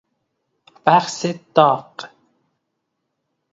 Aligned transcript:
بحث 0.85 1.25
داغ 1.55 1.93